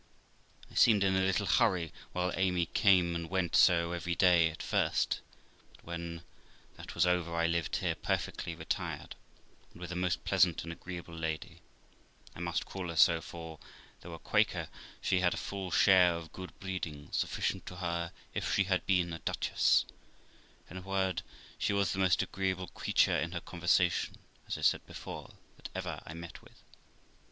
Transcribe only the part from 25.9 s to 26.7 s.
I met with.